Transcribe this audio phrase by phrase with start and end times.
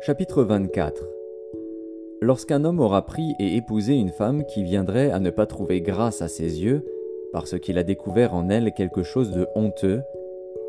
[0.00, 1.04] Chapitre 24
[2.22, 6.22] Lorsqu'un homme aura pris et épousé une femme qui viendrait à ne pas trouver grâce
[6.22, 6.86] à ses yeux,
[7.32, 10.00] parce qu'il a découvert en elle quelque chose de honteux,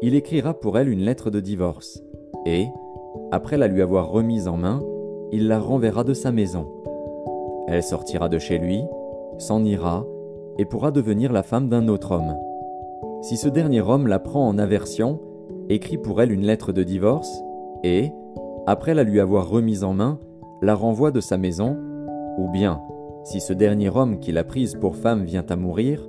[0.02, 2.04] il écrira pour elle une lettre de divorce,
[2.46, 2.68] et,
[3.32, 4.84] après la lui avoir remise en main,
[5.32, 6.68] il la renverra de sa maison.
[7.70, 8.84] Elle sortira de chez lui,
[9.38, 10.06] s'en ira,
[10.58, 12.36] et pourra devenir la femme d'un autre homme.
[13.22, 15.22] Si ce dernier homme la prend en aversion,
[15.70, 17.44] écrit pour elle une lettre de divorce,
[17.84, 18.12] et,
[18.68, 20.20] après la lui avoir remise en main,
[20.62, 21.78] la renvoie de sa maison,
[22.38, 22.82] ou bien,
[23.24, 26.08] si ce dernier homme qui l'a prise pour femme vient à mourir,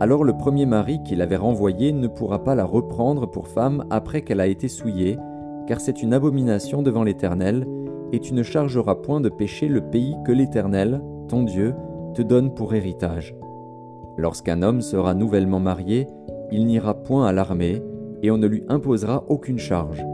[0.00, 4.22] alors le premier mari qui l'avait renvoyée ne pourra pas la reprendre pour femme après
[4.22, 5.18] qu'elle a été souillée,
[5.66, 7.66] car c'est une abomination devant l'Éternel,
[8.12, 11.74] et tu ne chargeras point de péché le pays que l'Éternel, ton Dieu,
[12.14, 13.34] te donne pour héritage.
[14.16, 16.06] Lorsqu'un homme sera nouvellement marié,
[16.50, 17.82] il n'ira point à l'armée,
[18.22, 20.04] et on ne lui imposera aucune charge.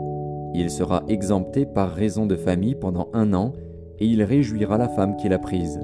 [0.55, 3.53] Il sera exempté par raison de famille pendant un an,
[3.99, 5.81] et il réjouira la femme qu'il a prise.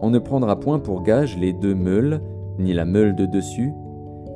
[0.00, 2.20] On ne prendra point pour gage les deux meules,
[2.58, 3.72] ni la meule de dessus,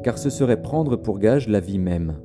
[0.03, 2.17] car ce serait prendre pour gage la vie même.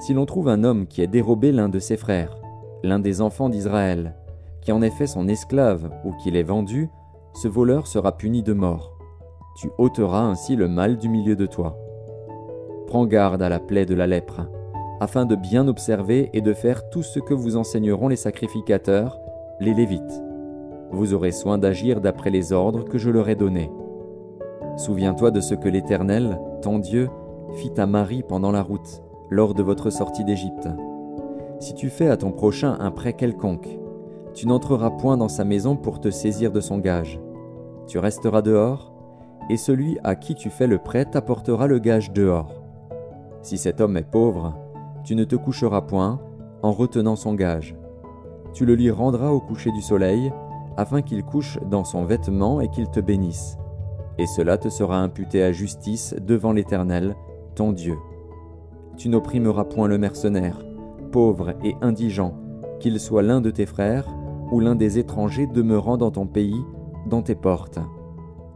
[0.00, 2.36] Si l'on trouve un homme qui a dérobé l'un de ses frères,
[2.82, 4.14] l'un des enfants d'Israël,
[4.62, 6.88] qui en est fait son esclave ou qui l'ait vendu,
[7.34, 8.96] ce voleur sera puni de mort.
[9.56, 11.78] Tu ôteras ainsi le mal du milieu de toi.
[12.86, 14.42] Prends garde à la plaie de la lèpre
[15.00, 19.20] afin de bien observer et de faire tout ce que vous enseigneront les sacrificateurs,
[19.60, 20.22] les Lévites.
[20.90, 23.70] Vous aurez soin d'agir d'après les ordres que je leur ai donnés.
[24.76, 27.08] Souviens-toi de ce que l'Éternel, ton Dieu,
[27.54, 30.68] fit à Marie pendant la route, lors de votre sortie d'Égypte.
[31.60, 33.78] Si tu fais à ton prochain un prêt quelconque,
[34.34, 37.20] tu n'entreras point dans sa maison pour te saisir de son gage.
[37.86, 38.92] Tu resteras dehors,
[39.50, 42.62] et celui à qui tu fais le prêt t'apportera le gage dehors.
[43.42, 44.54] Si cet homme est pauvre,
[45.04, 46.20] tu ne te coucheras point
[46.62, 47.76] en retenant son gage.
[48.54, 50.32] Tu le lui rendras au coucher du soleil,
[50.76, 53.58] afin qu'il couche dans son vêtement et qu'il te bénisse.
[54.18, 57.14] Et cela te sera imputé à justice devant l'Éternel,
[57.54, 57.96] ton Dieu.
[58.96, 60.64] Tu n'opprimeras point le mercenaire,
[61.12, 62.34] pauvre et indigent,
[62.80, 64.08] qu'il soit l'un de tes frères
[64.50, 66.62] ou l'un des étrangers demeurant dans ton pays,
[67.06, 67.80] dans tes portes.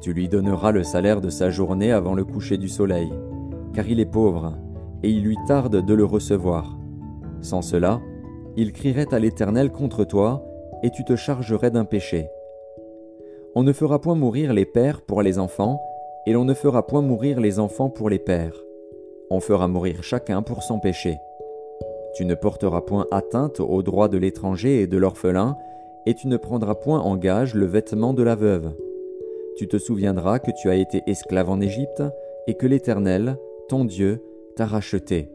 [0.00, 3.12] Tu lui donneras le salaire de sa journée avant le coucher du soleil,
[3.72, 4.54] car il est pauvre
[5.02, 6.76] et il lui tarde de le recevoir.
[7.40, 8.00] Sans cela,
[8.56, 10.44] il crierait à l'Éternel contre toi,
[10.82, 12.28] et tu te chargerais d'un péché.
[13.54, 15.80] On ne fera point mourir les pères pour les enfants,
[16.26, 18.56] et l'on ne fera point mourir les enfants pour les pères.
[19.30, 21.18] On fera mourir chacun pour son péché.
[22.14, 25.56] Tu ne porteras point atteinte aux droits de l'étranger et de l'orphelin,
[26.06, 28.72] et tu ne prendras point en gage le vêtement de la veuve.
[29.56, 32.02] Tu te souviendras que tu as été esclave en Égypte,
[32.46, 33.36] et que l'Éternel,
[33.68, 34.22] ton Dieu,
[34.66, 35.32] racheté.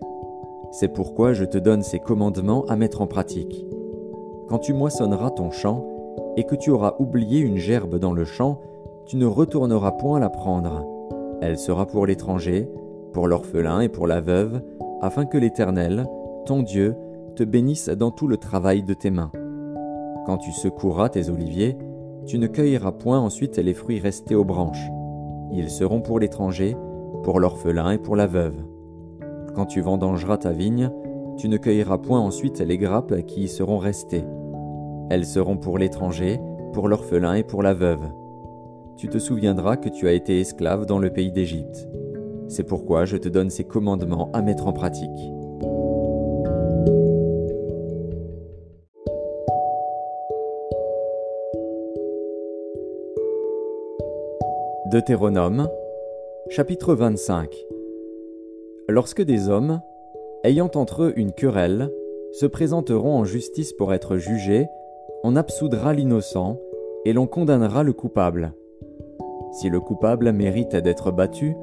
[0.71, 3.65] C'est pourquoi je te donne ces commandements à mettre en pratique.
[4.47, 5.87] Quand tu moissonneras ton champ,
[6.37, 8.61] et que tu auras oublié une gerbe dans le champ,
[9.05, 10.85] tu ne retourneras point la prendre.
[11.41, 12.69] Elle sera pour l'étranger,
[13.11, 14.61] pour l'orphelin et pour la veuve,
[15.01, 16.07] afin que l'Éternel,
[16.45, 16.95] ton Dieu,
[17.35, 19.31] te bénisse dans tout le travail de tes mains.
[20.25, 21.77] Quand tu secoueras tes oliviers,
[22.25, 24.87] tu ne cueilleras point ensuite les fruits restés aux branches.
[25.51, 26.77] Ils seront pour l'étranger,
[27.23, 28.55] pour l'orphelin et pour la veuve.
[29.55, 30.89] Quand tu vendangeras ta vigne,
[31.37, 34.25] tu ne cueilleras point ensuite les grappes qui y seront restées.
[35.09, 36.39] Elles seront pour l'étranger,
[36.73, 38.03] pour l'orphelin et pour la veuve.
[38.97, 41.87] Tu te souviendras que tu as été esclave dans le pays d'Égypte.
[42.47, 45.09] C'est pourquoi je te donne ces commandements à mettre en pratique.
[54.91, 55.69] Deutéronome,
[56.49, 57.49] chapitre 25
[58.89, 59.81] Lorsque des hommes,
[60.43, 61.89] ayant entre eux une querelle,
[62.33, 64.67] se présenteront en justice pour être jugés,
[65.23, 66.57] on absoudra l'innocent
[67.05, 68.53] et l'on condamnera le coupable.
[69.53, 71.55] Si le coupable mérite d'être battu,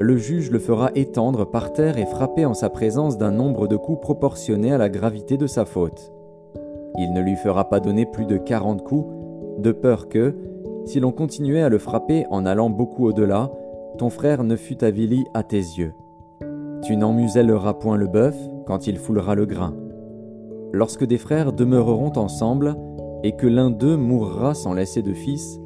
[0.00, 3.76] le juge le fera étendre par terre et frapper en sa présence d'un nombre de
[3.76, 6.10] coups proportionné à la gravité de sa faute.
[6.96, 9.12] Il ne lui fera pas donner plus de quarante coups,
[9.58, 10.34] de peur que,
[10.86, 13.52] si l'on continuait à le frapper en allant beaucoup au-delà,
[13.98, 15.92] ton frère ne fût avili à tes yeux.
[16.82, 18.36] Tu n'en muselleras point le bœuf
[18.66, 19.74] quand il foulera le grain.
[20.72, 22.76] Lorsque des frères demeureront ensemble,
[23.22, 25.60] et que l'un d'eux mourra sans laisser de fils,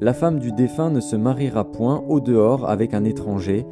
[0.00, 3.64] la femme du défunt ne se mariera point au dehors avec un étranger,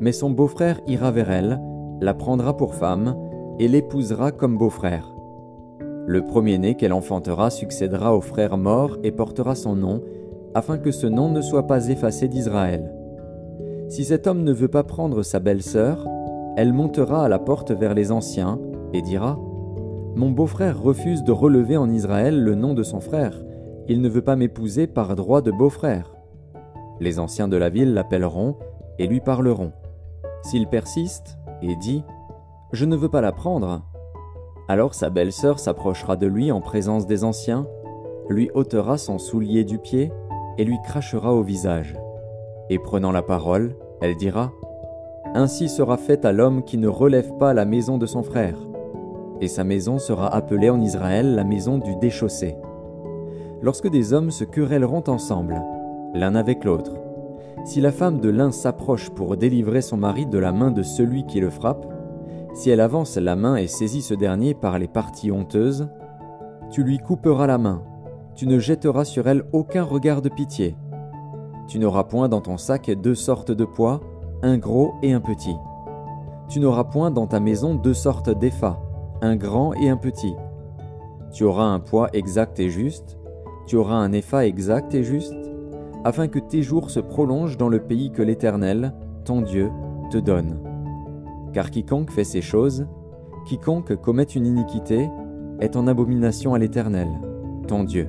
[0.00, 1.60] mais son beau-frère ira vers elle,
[2.00, 3.14] la prendra pour femme,
[3.58, 5.14] et l'épousera comme beau-frère.
[6.06, 10.00] Le premier-né qu'elle enfantera succédera au frère mort et portera son nom,
[10.54, 12.94] afin que ce nom ne soit pas effacé d'Israël.
[13.88, 16.06] Si cet homme ne veut pas prendre sa belle-sœur,
[16.58, 18.58] elle montera à la porte vers les anciens
[18.92, 19.38] et dira
[20.16, 23.40] Mon beau-frère refuse de relever en Israël le nom de son frère.
[23.86, 26.16] Il ne veut pas m'épouser par droit de beau-frère.
[26.98, 28.56] Les anciens de la ville l'appelleront
[28.98, 29.70] et lui parleront.
[30.42, 32.02] S'il persiste et dit
[32.72, 33.82] Je ne veux pas la prendre,
[34.66, 37.68] alors sa belle-sœur s'approchera de lui en présence des anciens,
[38.28, 40.10] lui ôtera son soulier du pied
[40.58, 41.94] et lui crachera au visage.
[42.68, 44.50] Et prenant la parole, elle dira
[45.34, 48.56] Ainsi sera fait à l'homme qui ne relève pas la maison de son frère,
[49.40, 52.56] et sa maison sera appelée en Israël la maison du déchaussé.
[53.60, 55.60] Lorsque des hommes se querelleront ensemble,
[56.14, 56.94] l'un avec l'autre,
[57.64, 61.26] si la femme de l'un s'approche pour délivrer son mari de la main de celui
[61.26, 61.86] qui le frappe,
[62.54, 65.88] si elle avance la main et saisit ce dernier par les parties honteuses,
[66.70, 67.82] tu lui couperas la main,
[68.34, 70.76] tu ne jetteras sur elle aucun regard de pitié.
[71.66, 74.00] Tu n'auras point dans ton sac deux sortes de poids,
[74.42, 75.56] un gros et un petit.
[76.48, 78.80] Tu n'auras point dans ta maison deux sortes d'effats,
[79.20, 80.34] un grand et un petit.
[81.32, 83.18] Tu auras un poids exact et juste,
[83.66, 85.34] tu auras un effa exact et juste,
[86.04, 88.94] afin que tes jours se prolongent dans le pays que l'Éternel,
[89.24, 89.70] ton Dieu,
[90.10, 90.58] te donne.
[91.52, 92.86] Car quiconque fait ces choses,
[93.46, 95.10] quiconque commet une iniquité,
[95.60, 97.08] est en abomination à l'Éternel,
[97.66, 98.08] ton Dieu.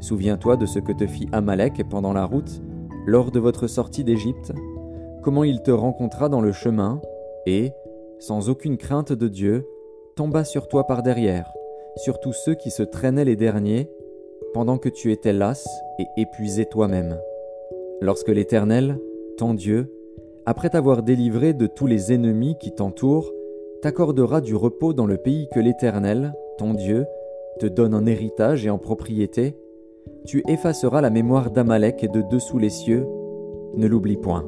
[0.00, 2.62] Souviens-toi de ce que te fit Amalek pendant la route,
[3.06, 4.54] lors de votre sortie d'Égypte,
[5.24, 7.00] comment il te rencontra dans le chemin,
[7.46, 7.72] et,
[8.18, 9.66] sans aucune crainte de Dieu,
[10.16, 11.50] tomba sur toi par derrière,
[11.96, 13.90] sur tous ceux qui se traînaient les derniers,
[14.52, 15.66] pendant que tu étais las
[15.98, 17.18] et épuisé toi-même.
[18.02, 18.98] Lorsque l'Éternel,
[19.38, 19.90] ton Dieu,
[20.44, 23.32] après t'avoir délivré de tous les ennemis qui t'entourent,
[23.80, 27.06] t'accordera du repos dans le pays que l'Éternel, ton Dieu,
[27.60, 29.56] te donne en héritage et en propriété,
[30.26, 33.06] tu effaceras la mémoire d'Amalek de dessous les cieux,
[33.74, 34.44] ne l'oublie point.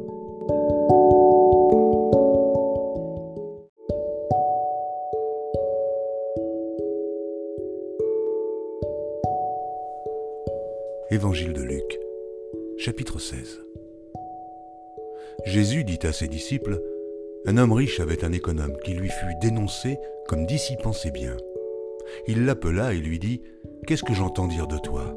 [11.08, 12.00] Évangile de Luc,
[12.78, 13.60] chapitre 16
[15.44, 16.82] Jésus dit à ses disciples,
[17.46, 21.36] Un homme riche avait un économe qui lui fut dénoncé comme dissipant ses biens.
[22.26, 23.40] Il l'appela et lui dit,
[23.86, 25.14] Qu'est-ce que j'entends dire de toi?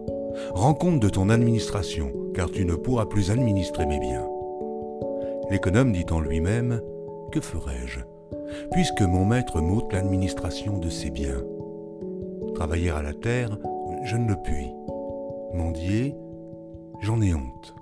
[0.51, 4.29] Rends compte de ton administration, car tu ne pourras plus administrer mes biens.
[5.49, 6.83] L'économe dit en lui-même,
[7.31, 8.01] Que ferai-je
[8.73, 11.43] Puisque mon maître m'ôte l'administration de ses biens?
[12.53, 13.57] Travailler à la terre,
[14.03, 14.67] je ne le puis.
[15.53, 16.15] Mendier,
[17.01, 17.75] j'en ai honte.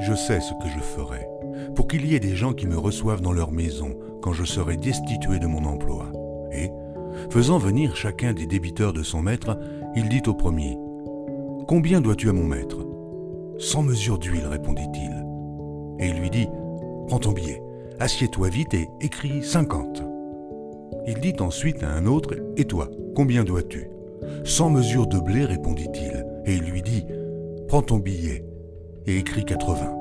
[0.00, 1.26] Je sais ce que je ferai,
[1.74, 4.76] pour qu'il y ait des gens qui me reçoivent dans leur maison quand je serai
[4.76, 6.10] destitué de mon emploi.
[6.50, 6.70] Et,
[7.30, 9.58] faisant venir chacun des débiteurs de son maître,
[9.96, 10.78] il dit au premier,
[11.66, 12.78] Combien dois-tu à mon maître?
[13.58, 15.26] Sans mesure d'huile, répondit-il.
[15.98, 16.48] Et il lui dit,
[17.06, 17.62] Prends ton billet,
[18.00, 20.02] assieds-toi vite et écris cinquante.
[21.06, 23.90] Il dit ensuite à un autre, Et toi, combien dois-tu?
[24.44, 26.24] Sans mesure de blé, répondit-il.
[26.48, 27.04] Et il lui dit,
[27.68, 28.42] Prends ton billet
[29.04, 29.94] et écrit 80.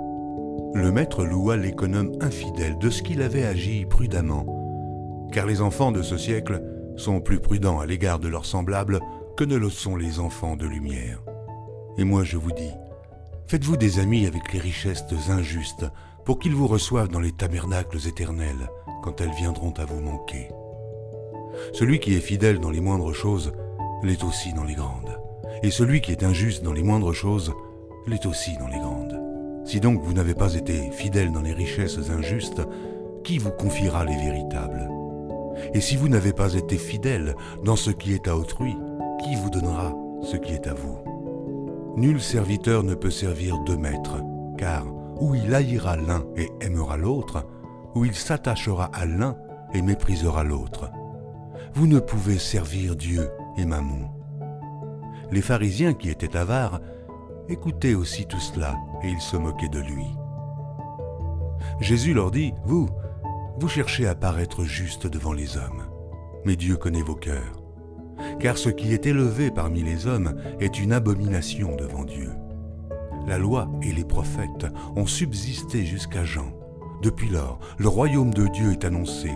[0.75, 6.01] Le maître loua l'économe infidèle de ce qu'il avait agi prudemment, car les enfants de
[6.01, 6.63] ce siècle
[6.95, 9.01] sont plus prudents à l'égard de leurs semblables
[9.35, 11.21] que ne le sont les enfants de lumière.
[11.97, 12.71] Et moi je vous dis,
[13.47, 15.85] faites-vous des amis avec les richesses injustes,
[16.23, 18.69] pour qu'ils vous reçoivent dans les tabernacles éternels
[19.03, 20.47] quand elles viendront à vous manquer.
[21.73, 23.51] Celui qui est fidèle dans les moindres choses
[24.03, 25.16] l'est aussi dans les grandes,
[25.63, 27.53] et celui qui est injuste dans les moindres choses
[28.07, 29.19] l'est aussi dans les grandes.
[29.65, 32.61] Si donc vous n'avez pas été fidèle dans les richesses injustes,
[33.23, 34.89] qui vous confiera les véritables?
[35.73, 37.35] Et si vous n'avez pas été fidèle
[37.65, 38.75] dans ce qui est à autrui,
[39.23, 40.97] qui vous donnera ce qui est à vous?
[41.97, 44.21] Nul serviteur ne peut servir deux maîtres,
[44.57, 44.85] car
[45.19, 47.45] ou il haïra l'un et aimera l'autre,
[47.95, 49.35] ou il s'attachera à l'un
[49.73, 50.91] et méprisera l'autre.
[51.73, 54.16] Vous ne pouvez servir Dieu et Mammon.
[55.31, 56.79] Les pharisiens qui étaient avares
[57.49, 60.05] écoutaient aussi tout cela, et ils se moquaient de lui.
[61.79, 62.89] Jésus leur dit, Vous,
[63.59, 65.83] vous cherchez à paraître juste devant les hommes,
[66.45, 67.61] mais Dieu connaît vos cœurs,
[68.39, 72.31] car ce qui est élevé parmi les hommes est une abomination devant Dieu.
[73.27, 76.53] La loi et les prophètes ont subsisté jusqu'à Jean.
[77.01, 79.31] Depuis lors, le royaume de Dieu est annoncé,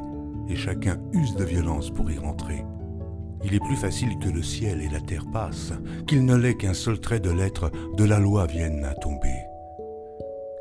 [0.47, 2.63] et chacun use de violence pour y rentrer.
[3.43, 5.73] Il est plus facile que le ciel et la terre passent,
[6.07, 9.33] qu'il ne l'est qu'un seul trait de lettre de la loi vienne à tomber.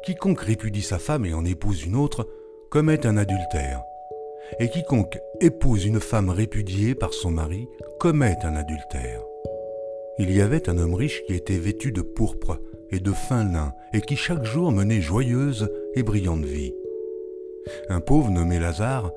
[0.05, 2.27] Quiconque répudie sa femme et en épouse une autre
[2.71, 3.83] commet un adultère,
[4.59, 7.67] et quiconque épouse une femme répudiée par son mari
[7.99, 9.23] commet un adultère.
[10.19, 12.61] Il y avait un homme riche qui était vêtu de pourpre
[12.91, 16.75] et de fin lin, et qui chaque jour menait joyeuse et brillante vie.
[17.89, 19.11] Un pauvre nommé Lazare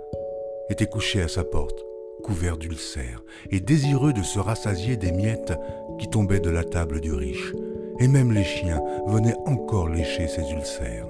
[0.69, 1.83] était couché à sa porte
[2.23, 5.53] couvert d'ulcères et désireux de se rassasier des miettes
[5.99, 7.53] qui tombaient de la table du riche,
[7.99, 11.07] et même les chiens venaient encore lécher ses ulcères.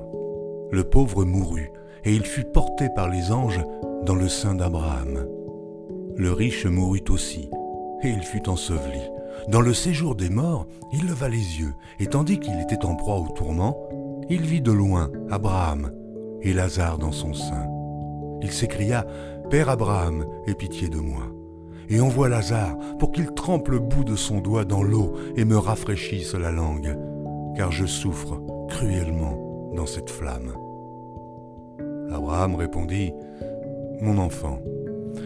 [0.72, 1.72] Le pauvre mourut,
[2.03, 3.63] et il fut porté par les anges
[4.03, 5.25] dans le sein d'Abraham.
[6.17, 7.50] Le riche mourut aussi,
[8.03, 9.01] et il fut enseveli.
[9.48, 13.17] Dans le séjour des morts, il leva les yeux, et tandis qu'il était en proie
[13.17, 13.77] au tourment,
[14.29, 15.91] il vit de loin Abraham
[16.41, 17.67] et Lazare dans son sein.
[18.41, 19.05] Il s'écria,
[19.50, 21.23] Père Abraham, aie pitié de moi,
[21.89, 25.57] et envoie Lazare pour qu'il trempe le bout de son doigt dans l'eau et me
[25.57, 26.97] rafraîchisse la langue,
[27.55, 30.53] car je souffre cruellement dans cette flamme.
[32.12, 33.13] Abraham répondit,
[34.01, 34.59] Mon enfant,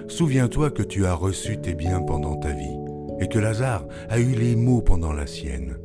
[0.08, 2.78] souviens-toi que tu as reçu tes biens pendant ta vie,
[3.20, 5.78] et que Lazare a eu les maux pendant la sienne.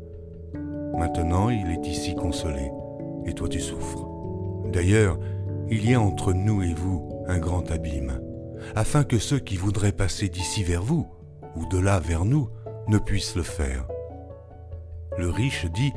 [0.99, 2.71] Maintenant il est ici consolé,
[3.27, 4.09] et toi tu souffres.
[4.73, 5.19] D'ailleurs,
[5.71, 8.21] il y a entre nous et vous un grand abîme,
[8.75, 11.07] afin que ceux qui voudraient passer d'ici vers vous,
[11.57, 12.49] ou de là vers nous,
[12.89, 13.87] ne puissent le faire.
[15.19, 15.93] Le riche dit,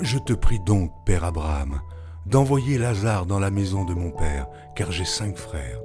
[0.00, 1.80] Je te prie donc, Père Abraham,
[2.26, 5.80] d'envoyer Lazare dans la maison de mon Père, car j'ai cinq frères.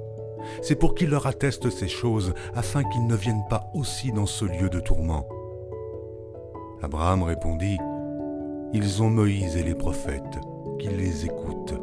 [0.62, 4.44] C'est pour qu'il leur atteste ces choses, afin qu'ils ne viennent pas aussi dans ce
[4.44, 5.26] lieu de tourment.
[6.82, 7.78] Abraham répondit,
[8.72, 10.38] Ils ont Moïse et les prophètes,
[10.78, 11.74] qu'ils les écoutent.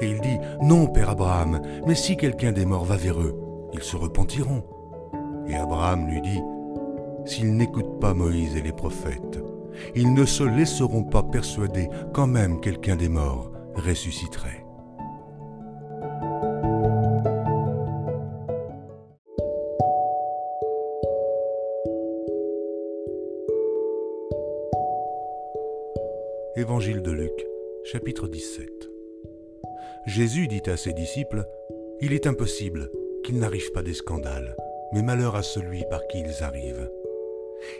[0.00, 3.38] Et il dit, Non, Père Abraham, mais si quelqu'un des morts va vers eux,
[3.72, 4.62] ils se repentiront.
[5.48, 6.40] Et Abraham lui dit,
[7.24, 9.42] S'ils n'écoutent pas Moïse et les prophètes,
[9.94, 14.65] ils ne se laisseront pas persuader quand même quelqu'un des morts ressusciterait.
[30.06, 31.44] Jésus dit à ses disciples,
[32.00, 32.90] Il est impossible
[33.24, 34.54] qu'il n'arrive pas des scandales,
[34.92, 36.88] mais malheur à celui par qui ils arrivent.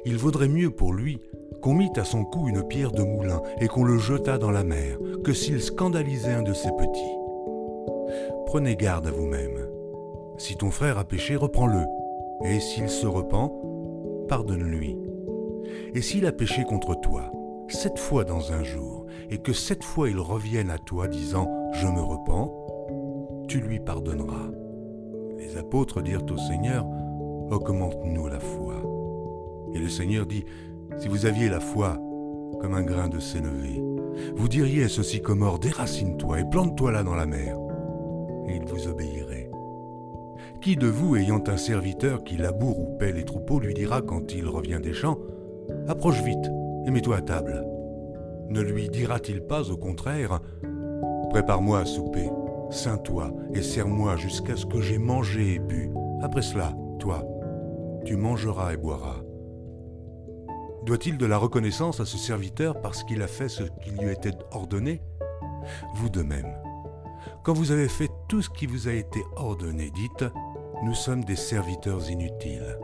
[0.04, 1.20] Il vaudrait mieux pour lui
[1.62, 4.64] qu'on mit à son cou une pierre de moulin et qu'on le jetât dans la
[4.64, 7.16] mer, que s'il scandalisait un de ses petits.
[8.46, 9.68] Prenez garde à vous-même.
[10.38, 11.84] Si ton frère a péché, reprends-le,
[12.44, 13.52] et s'il se repent,
[14.28, 14.98] pardonne-lui.
[15.94, 17.30] Et s'il a péché contre toi,
[17.68, 18.95] sept fois dans un jour,
[19.30, 21.46] et que sept fois il revienne à toi disant⁇
[21.80, 22.46] Je me repens⁇
[23.48, 24.50] tu lui pardonneras.
[25.38, 26.84] Les apôtres dirent au Seigneur
[27.50, 28.74] Augmente-nous la foi.
[29.72, 30.44] Et le Seigneur dit
[30.98, 31.96] Si vous aviez la foi
[32.60, 33.82] comme un grain de sénévé,
[34.34, 37.56] vous diriez à ce sycomore Déracine-toi et plante-toi là dans la mer,
[38.48, 39.50] et il vous obéirait.
[40.60, 44.34] Qui de vous, ayant un serviteur qui laboure ou paie les troupeaux, lui dira quand
[44.34, 45.18] il revient des champs
[45.86, 46.50] Approche vite
[46.86, 47.65] et mets-toi à table
[48.48, 50.40] Ne lui dira-t-il pas au contraire
[51.30, 52.30] Prépare-moi à souper,
[52.70, 55.90] ceins-toi et sers-moi jusqu'à ce que j'ai mangé et bu.
[56.22, 57.24] Après cela, toi,
[58.04, 59.22] tu mangeras et boiras.
[60.84, 64.36] Doit-il de la reconnaissance à ce serviteur parce qu'il a fait ce qui lui était
[64.52, 65.02] ordonné?
[65.96, 66.54] Vous de même.
[67.42, 70.24] Quand vous avez fait tout ce qui vous a été ordonné, dites,
[70.84, 72.78] nous sommes des serviteurs inutiles.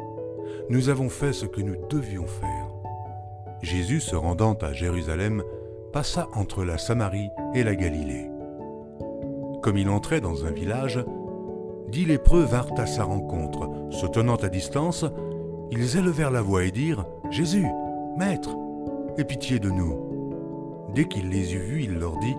[0.68, 2.68] Nous avons fait ce que nous devions faire.
[3.62, 5.44] Jésus, se rendant à Jérusalem,
[5.92, 8.30] passa entre la Samarie et la Galilée.
[9.62, 11.04] Comme il entrait dans un village,
[11.88, 13.70] dix lépreux vinrent à sa rencontre.
[13.90, 15.04] Se tenant à distance,
[15.70, 17.66] ils élevèrent la voix et dirent Jésus,
[18.16, 18.56] Maître,
[19.18, 20.88] aie pitié de nous.
[20.94, 22.34] Dès qu'il les eut vus, il leur dit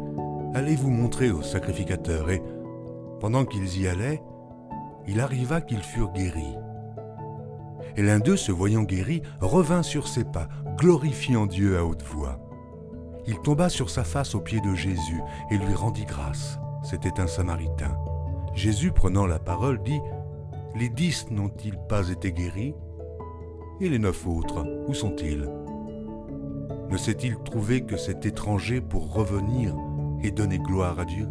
[0.56, 2.30] Allez vous montrer au sacrificateur.
[2.30, 2.42] Et
[3.20, 4.22] pendant qu'ils y allaient,
[5.08, 6.56] il arriva qu'ils furent guéris.
[7.96, 12.43] Et l'un d'eux, se voyant guéri, revint sur ses pas, glorifiant Dieu à haute voix.
[13.26, 16.60] Il tomba sur sa face aux pieds de Jésus et lui rendit grâce.
[16.84, 17.98] C'était un Samaritain.
[18.54, 20.02] Jésus, prenant la parole, dit
[20.76, 22.76] Les dix n'ont-ils pas été guéris?
[23.80, 25.50] Et les neuf autres, où sont-ils?
[26.90, 29.74] Ne s'est-il trouvé que cet étranger pour revenir
[30.22, 31.28] et donner gloire à Dieu?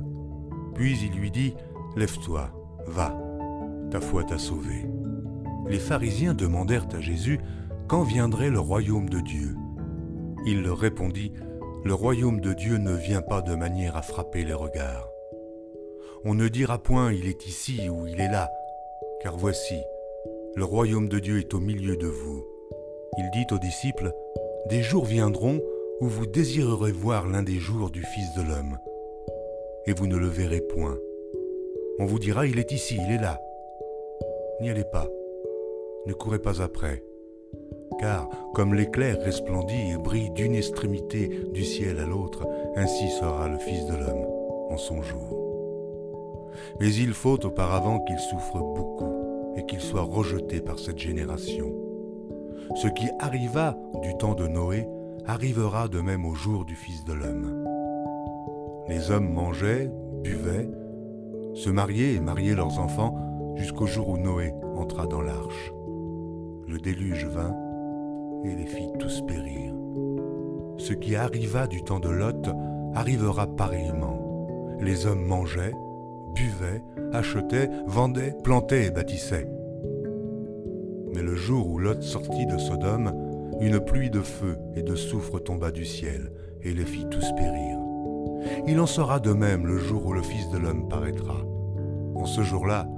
[0.75, 1.55] Puis il lui dit
[1.95, 2.51] Lève-toi,
[2.87, 3.15] va,
[3.91, 4.87] ta foi t'a sauvé.
[5.69, 7.39] Les pharisiens demandèrent à Jésus
[7.87, 9.55] quand viendrait le royaume de Dieu?
[10.47, 11.33] Il leur répondit
[11.85, 15.11] Le royaume de Dieu ne vient pas de manière à frapper les regards.
[16.25, 18.53] On ne dira point il est ici ou il est là,
[19.21, 19.83] car voici,
[20.55, 22.47] le royaume de Dieu est au milieu de vous.
[23.19, 24.13] Il dit aux disciples,
[24.71, 25.61] Des jours viendront
[26.01, 28.79] où vous désirerez voir l'un des jours du Fils de l'homme,
[29.87, 30.97] et vous ne le verrez point.
[31.99, 33.41] On vous dira, il est ici, il est là.
[34.61, 35.09] N'y allez pas,
[36.07, 37.03] ne courez pas après,
[37.99, 42.47] car comme l'éclair resplendit et brille d'une extrémité du ciel à l'autre,
[42.77, 44.27] ainsi sera le Fils de l'homme
[44.71, 45.39] en son jour.
[46.81, 49.13] Mais il faut auparavant qu'il souffre beaucoup
[49.57, 51.73] et qu'il soit rejeté par cette génération.
[52.77, 54.89] Ce qui arriva du temps de Noé
[55.27, 57.65] arrivera de même au jour du Fils de l'homme.
[58.89, 59.91] Les hommes mangeaient,
[60.23, 60.69] buvaient,
[61.55, 63.17] se mariaient et mariaient leurs enfants
[63.57, 65.73] jusqu'au jour où Noé entra dans l'arche.
[66.67, 67.55] Le déluge vint
[68.45, 69.75] et les fit tous périr.
[70.79, 72.49] Ce qui arriva du temps de Lot
[72.95, 74.77] arrivera pareillement.
[74.81, 75.75] Les hommes mangeaient,
[76.35, 76.83] buvaient,
[77.13, 79.49] achetaient, vendaient, plantaient et bâtissaient.
[81.15, 83.13] Mais le jour où Lot sortit de Sodome,
[83.61, 86.33] une pluie de feu et de soufre tomba du ciel
[86.63, 87.79] et les fit tous périr.
[88.67, 91.37] Il en sera de même le jour où le Fils de l'homme paraîtra.
[92.15, 92.89] En ce jour-là,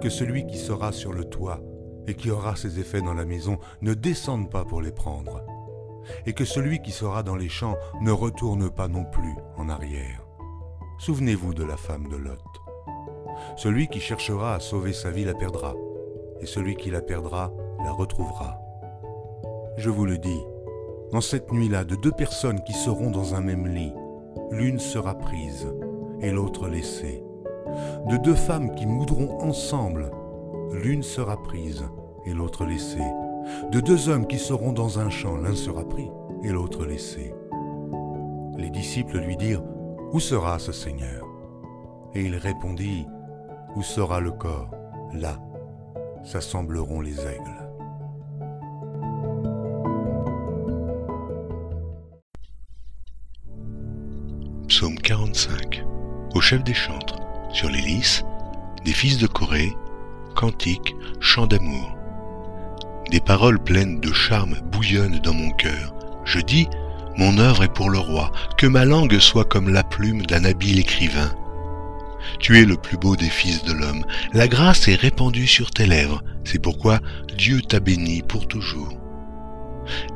[0.00, 1.60] que celui qui sera sur le toit
[2.06, 5.42] et qui aura ses effets dans la maison ne descende pas pour les prendre,
[6.26, 10.26] et que celui qui sera dans les champs ne retourne pas non plus en arrière.
[10.98, 12.40] Souvenez-vous de la femme de Lot.
[13.56, 15.74] Celui qui cherchera à sauver sa vie la perdra,
[16.40, 17.52] et celui qui la perdra
[17.84, 18.58] la retrouvera.
[19.76, 20.40] Je vous le dis,
[21.12, 23.92] dans cette nuit-là, de deux personnes qui seront dans un même lit,
[24.50, 25.68] l'une sera prise
[26.20, 27.22] et l'autre laissée.
[28.08, 30.10] De deux femmes qui moudront ensemble,
[30.74, 31.84] l'une sera prise
[32.26, 33.10] et l'autre laissée.
[33.70, 36.10] De deux hommes qui seront dans un champ, l'un sera pris
[36.42, 37.32] et l'autre laissé.
[38.58, 39.62] Les disciples lui dirent,
[40.12, 41.26] Où sera ce Seigneur?
[42.14, 43.06] Et il répondit,
[43.76, 44.70] Où sera le corps?
[45.12, 45.38] Là
[46.24, 47.68] s'assembleront les aigles.
[54.68, 55.84] Psaume 45
[56.34, 57.20] Au chef des chantres,
[57.52, 58.24] sur les lys,
[58.84, 59.76] des fils de Corée,
[61.20, 61.96] chants d'amour.
[63.10, 65.94] Des paroles pleines de charme bouillonnent dans mon cœur.
[66.24, 66.68] Je dis,
[67.16, 70.80] mon œuvre est pour le roi, que ma langue soit comme la plume d'un habile
[70.80, 71.34] écrivain.
[72.40, 75.86] Tu es le plus beau des fils de l'homme, la grâce est répandue sur tes
[75.86, 77.00] lèvres, c'est pourquoi
[77.36, 78.98] Dieu t'a béni pour toujours.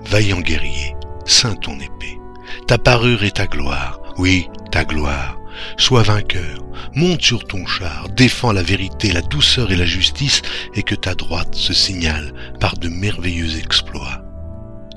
[0.07, 2.19] Vaillant guerrier, saint ton épée,
[2.67, 5.38] ta parure est ta gloire, oui, ta gloire.
[5.77, 10.42] Sois vainqueur, monte sur ton char, défends la vérité, la douceur et la justice,
[10.75, 14.23] et que ta droite se signale par de merveilleux exploits.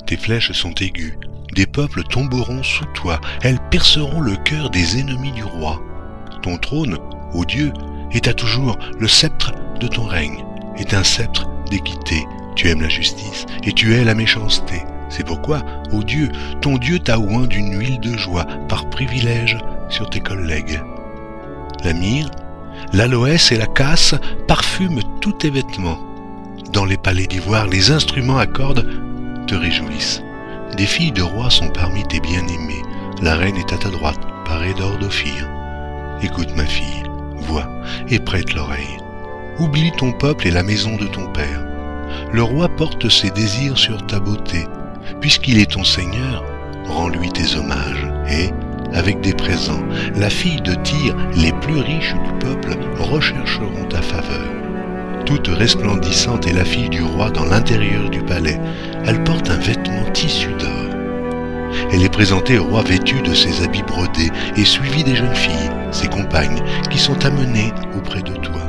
[0.05, 1.17] Tes flèches sont aiguës,
[1.53, 5.81] des peuples tomberont sous toi, elles perceront le cœur des ennemis du roi.
[6.41, 6.97] Ton trône,
[7.33, 7.71] ô Dieu,
[8.11, 10.43] est à toujours le sceptre de ton règne,
[10.77, 12.25] est un sceptre d'équité.
[12.55, 14.83] Tu aimes la justice et tu hais la méchanceté.
[15.09, 16.29] C'est pourquoi, ô Dieu,
[16.61, 19.57] ton Dieu t'a oint d'une huile de joie par privilège
[19.91, 20.81] sur tes collègues.
[21.83, 22.31] La myrrhe,
[22.93, 24.15] l'aloès et la casse
[24.47, 25.99] parfument tous tes vêtements.
[26.73, 28.87] Dans les palais d'ivoire, les instruments à cordes
[29.47, 30.23] te réjouissent.
[30.77, 32.81] Des filles de rois sont parmi tes bien-aimés.
[33.21, 35.47] La reine est à ta droite, parée d'or d'Ophir.
[36.23, 37.03] Écoute ma fille,
[37.35, 37.67] vois
[38.09, 38.97] et prête l'oreille.
[39.59, 41.65] Oublie ton peuple et la maison de ton père.
[42.31, 44.65] Le roi porte ses désirs sur ta beauté.
[45.19, 46.43] Puisqu'il est ton Seigneur,
[46.87, 48.49] rends-lui tes hommages et,
[48.93, 49.83] avec des présents,
[50.15, 54.47] la fille de Tyr, les plus riches du peuple, rechercheront ta faveur.
[55.25, 58.59] Toute resplendissante est la fille du roi dans l'intérieur du palais.
[59.05, 60.91] Elle porte un vêtement tissu d'or.
[61.93, 65.71] Elle est présentée au roi vêtue de ses habits brodés et suivie des jeunes filles,
[65.91, 68.61] ses compagnes, qui sont amenées auprès de toi.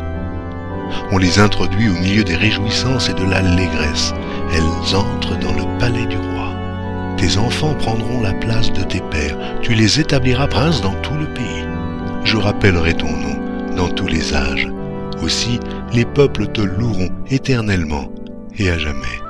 [1.11, 4.15] On les introduit au milieu des réjouissances et de l'allégresse.
[4.55, 6.32] Elles entrent dans le palais du roi.
[7.23, 9.39] Tes enfants prendront la place de tes pères.
[9.61, 11.65] Tu les établiras princes dans tout le pays.
[12.25, 14.69] Je rappellerai ton nom dans tous les âges.
[15.23, 15.61] Aussi,
[15.93, 18.11] les peuples te loueront éternellement
[18.59, 19.22] et à jamais.